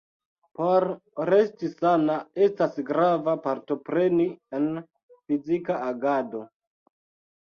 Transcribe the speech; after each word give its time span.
Por 0.59 0.85
resti 1.29 1.69
sana 1.73 2.15
estas 2.47 2.81
grava 2.89 3.37
partopreni 3.45 4.27
en 4.61 4.67
fizika 5.21 5.79
agado. 5.93 6.43